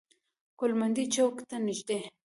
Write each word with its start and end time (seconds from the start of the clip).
ګوالمنډۍ 0.59 1.05
چوک 1.13 1.35
ته 1.49 1.55
نزدې. 1.65 1.99